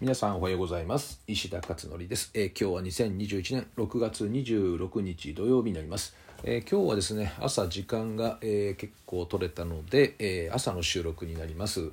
[0.00, 1.20] 皆さんおはようございます。
[1.26, 6.14] 石田勝則です、えー、今日は2021年6月26日土曜日になります、
[6.44, 11.90] えー、今日はですね朝時間が、えー、結構取れたので、え朝の収録になります。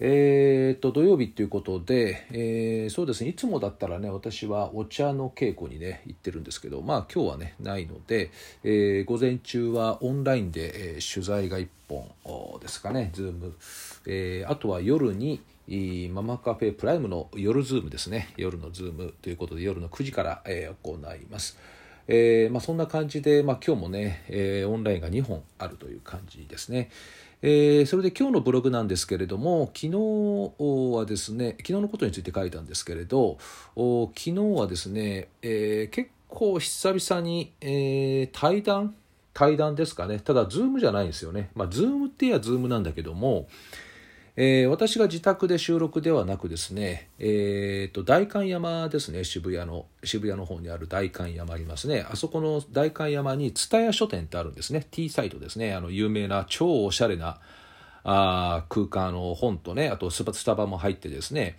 [0.00, 8.32] えー、と土曜日ということで、え、そうですねいつもだったらね私はお茶の稽古にね行ってるんですけどまあ今日はねないので、
[8.64, 12.10] え、午前中はオンラインで、え、取材が1本
[12.58, 13.54] ですかねズーム、
[14.06, 21.58] え、あとは夜にママカフェプライムの夜ズームですね夜のズームということで夜の9時から、えー、行います。
[22.08, 26.90] えーまあ、そんな感じで、まあ、今日もね、えー、オンラインが2本あるという感じですね。
[27.42, 33.38] えー、それで今日のブログなんですけれども昨日はですね昨日のことについて書いたんですけれど
[33.74, 38.94] 昨日はですね、えー、結構久々に、えー、対談？
[39.34, 43.48] 対談ですかねただズームじゃないんですよねまあズームって言えばズームなんだけども
[44.34, 52.06] えー、私が自宅で収録ではなくですね、えーと、代官山ですね渋谷の渋谷の方にある代官山ありますね。
[52.10, 54.86] あそこの代官山に蔦屋書店ってあるんですね。
[54.90, 55.74] T サイトですね。
[55.74, 57.40] あの有名な超おしゃれな
[58.04, 61.58] あ空間の本とねあとスタバも入ってですね。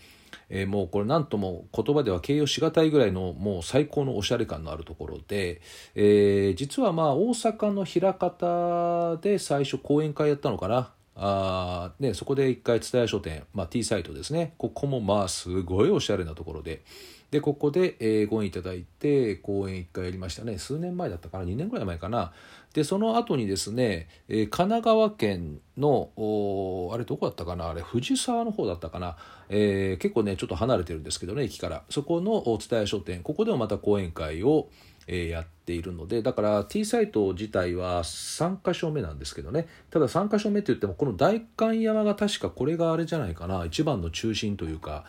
[0.50, 5.62] えー、もうこれ何とも言葉では形容しがたいぐらいのもう最高のおしゃれ感のあるところで、
[5.96, 10.92] えー、実はまあ大阪の枚方で最初講演会やったのかな。
[11.16, 14.54] あね、そこで一回蔦屋書店、まあ、T サイトですね。
[14.58, 16.84] ここもまあすごいおしゃれなところで。
[17.30, 20.60] でここで、ご縁いただいて講演一回やりましたね。
[20.60, 22.32] 数年前だったかな？2年ぐらい前かな。
[22.74, 26.10] でその後にですね、神奈川県の
[26.94, 27.70] あれどこだったかな？
[27.70, 29.18] あれ藤沢の方だったかな、
[29.50, 31.84] えー、結構ねちょっと離れてるんですけどね駅から。
[31.90, 33.22] そこの蔦屋書店。
[33.24, 34.70] ここでもまた講演会を
[35.08, 45.06] えやっているのでだから T サイト自体は3箇所目なんですけどねただ3箇所目って言ってもこの代官山が確かこれがあれじゃないかな一番の中心というか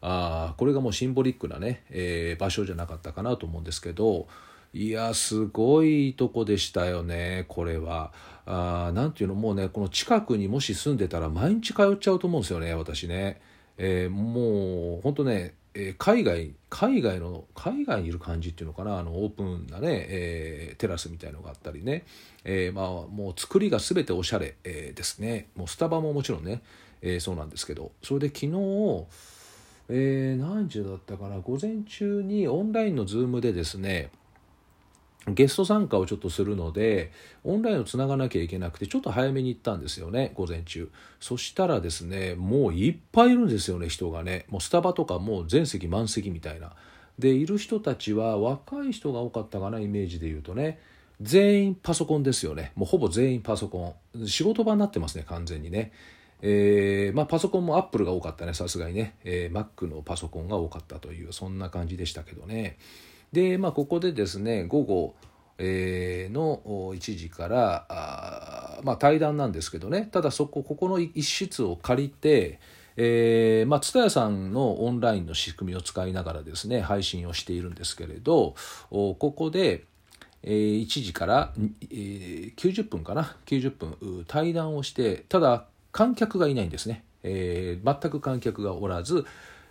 [0.00, 4.28] あこれがもうシンボリックなね、えー、場所じゃなかったかなと思うんですけど
[4.72, 8.12] いやすごいとこでしたよねこれは。
[8.48, 13.40] あなんていうのもうねこの近くにもし住んでたら毎日通っちゃうと思うんですよね私ね。
[13.78, 18.98] えー、もう本当ねえー、海外海外の海外にいる感じっていうのかな？
[18.98, 22.04] あのオープンなね、えー、テラスみたいのがあったりね、
[22.44, 25.48] えー、まあもう作りが全ておしゃれ、え、ですね。
[25.54, 26.62] もうスタバももちろんね、
[27.02, 27.92] え、そうなんですけど。
[28.02, 29.04] それで昨日
[29.88, 31.38] えー、何時だったかな？
[31.40, 34.10] 午前中にオンラインのズームでですね
[35.28, 40.90] ゲスト参加をちょっとするのでオンラインをつながなきゃいけなくてちょっと早めに行ったんですよね午前中。
[41.20, 44.46] そしたらですねもういっぱいいるんですよね人がね。
[44.48, 46.72] もうスタバとかもう全席満席みたいな。
[47.18, 50.78] でいる人たちは若い人が多かったかなイメージで言うとね。
[51.20, 52.72] 全員パソコンですよね。
[52.74, 54.28] もうほぼ全員パソコン。
[54.28, 55.92] 仕事場になってますね完全にね。
[56.42, 62.76] えーまあ、パソコンもアップルが多かったねさすがにね、えー、Mac のパソコンが多かったというそんな感じでしたけどね。
[63.32, 65.14] で、まあ、ここでですね午後、
[65.58, 66.60] えー、の
[66.94, 70.08] 1時からあ、まあ、対談なんですけどね。
[70.10, 72.60] ただそこここの一室を借りて
[72.96, 78.54] えーまあ、蔦屋さんのオンラインの仕組みを使いながらですね配信をしているんですけれど
[78.90, 79.84] ここで、
[80.42, 89.26] えー、1時から、えー、90分かな？90分対談をしてただ観客がいないんですね、えー、全く観客がおらず、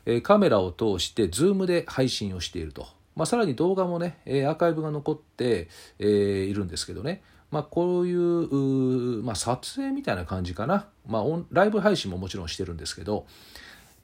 [0.05, 2.87] え、カメラを通して Zoom で配信をしていると。
[3.15, 7.21] まあ、さらに動画もね、えアーカイブが残って、えいるんですけどね、
[7.51, 13.25] まあ、こういうまあ、撮影みたいな感じかな、まあ、ライブ配信ももちろんしてるんですけど、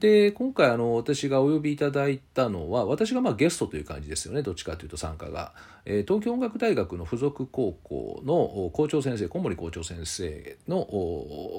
[0.02, 5.54] で今回あの私がお呼びいただいたのは私がまあゲストという感じですよねどっちかというと参加が、
[5.86, 10.88] えー、東京音楽大学の附属高校の校長先生小森校長先生の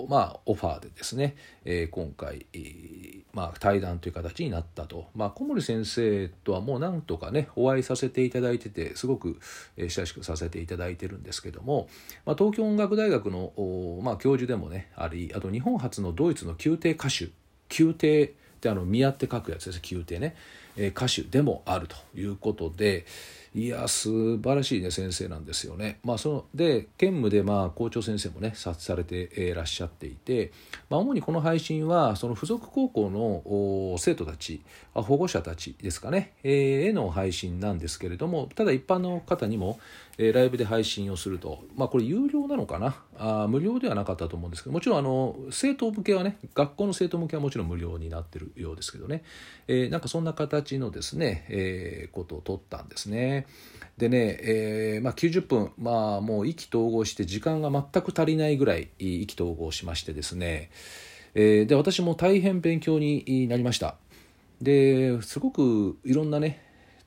[0.09, 2.47] まあ、オファーでですね、えー、今回、
[3.33, 9.39] まあ、対談という形になったと、まあ、小森先生とはもうなんとかねお会いさせていただいててすごく
[9.79, 11.89] 親しくさせていただいてるんですけども、
[12.27, 13.53] まあ、東京音楽大学の、
[14.03, 17.31] まあ、教授でもねありあと日本初のドイツの宮廷歌手
[17.78, 20.37] 宮廷ってあの宮って書くやつです宮廷ね、
[20.77, 23.05] 歌手でもあるということで
[23.55, 25.99] いや素晴らしいね先生なんですよね。
[26.05, 30.53] まあ、そので兼務でまあ校長先生もね察されていらっしゃっていて、
[30.89, 34.63] まあ、主にこの配信はその付属高校の生徒たち
[34.95, 39.79] 保護者たちですかね、えー、への配信なんですけれどもただ一般の方にも、
[40.19, 42.95] ライブで配信をすると、まあ、これ有料なのかな？
[43.19, 49.23] あ無料ではなかったと思うんですけどもちろんあの生徒向けはね学校の生徒向けはもちろん無料になってるようですけどね、
[49.69, 53.47] えー、なんかそんな形のですね、えー、ことを取ったんですね。
[53.99, 60.70] でね、えーまあ、90分、まあ、もう意気投合して時間が全く足りないぐらい意気投合しましてですね、
[61.35, 63.97] えー、で私も大変勉強になりました。
[64.61, 66.62] ですごくいろんなね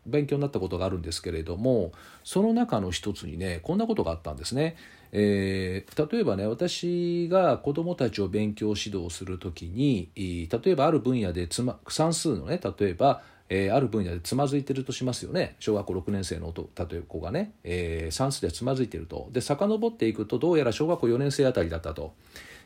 [0.05, 1.93] 勉強になったことがあるんですけれども
[2.23, 4.75] その中の一つにねこんなことがあったんですね。
[5.11, 15.55] えー、例えばね私が子どもたちを勉強指導する時に例えばある分野でつ、ま、算数のね例えば、えー、ある分野でつまずいてるとしますよね。
[15.59, 16.63] 小学校6年生の例
[16.97, 19.29] えば子がね、えー、算数でつまずいてると。
[19.31, 22.13] で遡っていくとどうやら小学校4年生あたりだったと。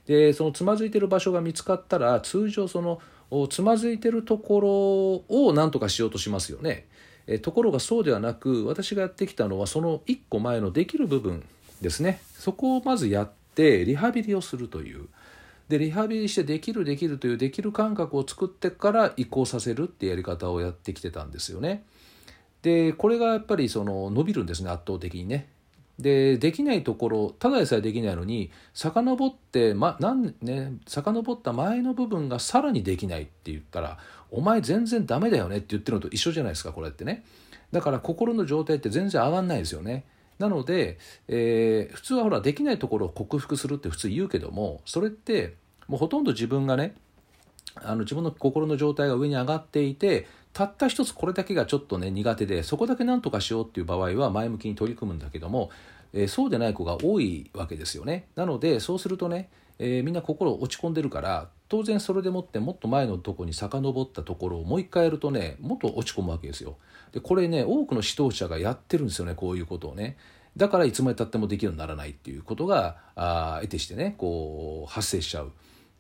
[0.06, 3.00] でそのつまずいてる場所が見つかったら通常その
[3.50, 6.88] つまずいてるところを何とかしようとしますよね。
[7.28, 11.44] えところがそうではなく私がやってきたのはその1個前のできる部分
[11.82, 12.22] ですね。
[12.38, 15.08] そこをまずやってリハビリをするという。
[15.70, 21.86] でリハビリしてできるできるというできる感覚を作ってから移行させるってやり方をやってきてたんですよね。
[22.64, 25.48] でこれがやっぱりその伸びるんですね圧倒的にね。
[26.00, 34.00] でできないところただでさえできないのに遡って、まなんね、遡った前の部分がさらにできないって言ったら
[34.32, 37.26] お前全然ダメだよねって言ってるのと一緒じゃないですかこれってね
[37.72, 40.06] だから心の状態って全然上がんないですよね
[40.40, 40.98] なので、
[41.28, 45.56] えー、普通はほらできないところを克服するって普通言うけどもそれって
[45.88, 46.96] もうほとんど自分がね
[47.76, 55.70] あの自分の心の状態が上に上がっていてたった一つこれだけがちょっとね苦手でそこだけ何とかしようっていう場合は前向きに取り組むんだけども、
[56.14, 58.28] えー、そうでない子が多いわけですよね。
[58.36, 66.78] なのでそうするとね、えー、みんな心落ち込んでるから当然それでもってもっと前のとこに遡ったところをもう一回やるとねもっと落ち込むわけですよ。
[67.12, 70.18] でこれね多くの指導者がやってるんですよねこういうことをね。
[70.58, 75.52] だからいつまでたってもできるようにならないっていうことがあ得てしてねこう発生しちゃう。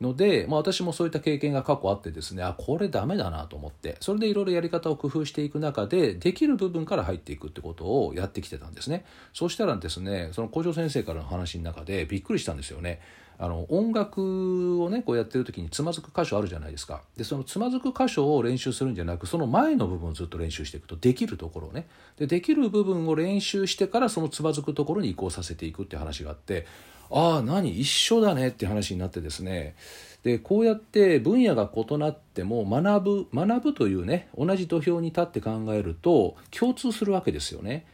[0.01, 3.97] ので、まあ、私もそういった経験が過去あってですねあこれダメだなと思って。
[3.99, 9.05] それでいろいろやり方を工夫していく中でできる部分から入っていくってことをやってきてたんですね。
[9.33, 13.01] そうしたらですねその校長先生からの話の中でびっくりしたんですよね。
[13.41, 17.01] あの音楽をねこうやってる時につまずく箇所あるじゃないですか。
[17.15, 21.87] でそのつまずく箇所を練習するんじゃなくその前の部分をずっと練習していくとできるところをね。
[22.17, 26.65] でできる部分を練習してからそのつまずくところに移行させていくって話があって
[27.09, 27.79] ああ何？
[27.79, 29.75] 一緒だねって話になってですね。
[30.21, 37.85] でこうやって分野が異なっても学ぶ学ぶというね同じ土俵に立って考えると共通するわけですよね。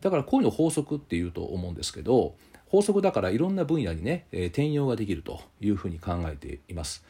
[0.00, 2.34] だからこういうの法則っていうと思うんですけど
[2.74, 7.04] 法則だからいろんな分野にね、え転用ができるというふうに考えています。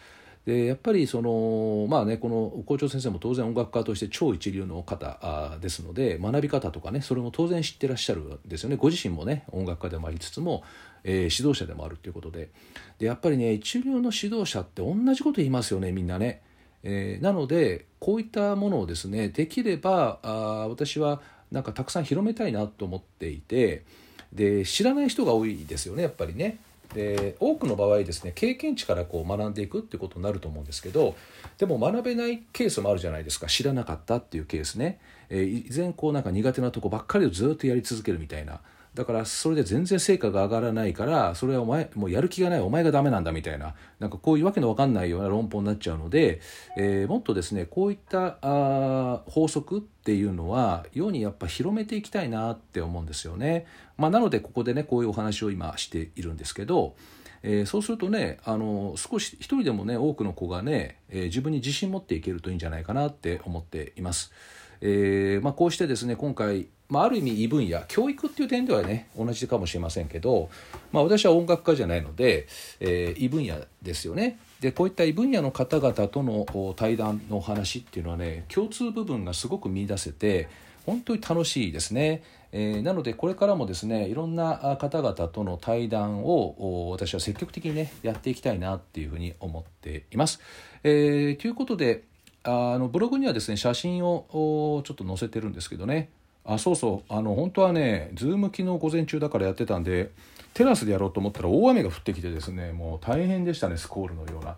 [0.45, 10.63] でやっぱりそのまあねこの校長先生も当然音楽家として超一流の方ですので学び方とかねそれも当然知ってらっしゃるんですよねご自身もね音楽家でもありつつも、
[11.03, 12.51] えー、指導者でもあるということで
[12.99, 16.43] でやっぱりね一流の指導者って同じこと言いますよねみんなね。
[16.83, 23.87] えー、なのでこういったものをですねできればあ私はなんかたくさん広めたいなと思っていて
[24.35, 26.59] で知らない人が多いですよねやっぱりね。
[26.93, 31.17] で多くの場合ですね経験値からこう学んでいくってことになると思うんですけど
[31.59, 33.49] でも学べないケースもあるじゃないですか。
[33.49, 38.61] 知らなかったっていうケースね、えー、依然こうなんか苦手なとこばっかりをずっとやり続けるみたいな。
[38.95, 46.41] だからそれで全然成果が上がらないからそれはお前もうやる気がないお前がダメなんだみたいななんかこういうわけのわかんないような論法になっちゃうので、
[46.77, 53.67] えー、もっとですねこういったあ法則っていうのは世にやっぱ広めていきたいなって思うんですよね。
[53.97, 56.95] まあ、なのでここでねこういうお話を今しているんですけど、
[57.43, 64.33] えー、そうするとねあの少し一人でもね多くの子がね、えー、自分に自信持っていけるといいんじゃないかなって思っています。
[64.81, 70.51] えーまあ、こうしてですね今回まあ、ある意味異分野教育っていう点ではね同じかもしれませんけど、
[70.93, 72.47] まあ、私は音楽家じゃないので、
[72.79, 74.39] えー、異分野ですよね。
[74.61, 80.49] でこういった異分野の方々との対談のお話っていうのはね共通部分がすごく見出せて
[80.87, 82.23] 本当に楽しいですね。
[82.53, 90.41] えー、なのでこれからもですねいろんな方々との対談を私は積極的にねやっていきたいなっていうふうに思っています。
[90.85, 92.05] えー、ということで
[92.45, 96.11] あのブログにはですね写真をちょっと載せてるんですけどね
[96.45, 100.11] あそうそうあの本当はねズーム昨日午前中だからやってたんで
[100.53, 104.57] テラスでやろうと思ったら大雨が降ってきてですねもう大変でしたねスコールのような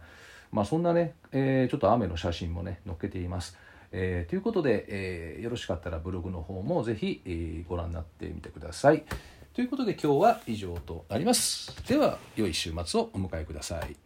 [0.51, 3.57] まあそんなね、えー、ちょっと雨の写真もね載っけています。
[3.93, 9.05] えー、ということで、えー、よろしかったらブログの方もぜひ、えー、ご覧になってみてください。
[9.55, 11.75] ということで今日は以上となります。
[11.87, 14.06] では良い週末をお迎えください。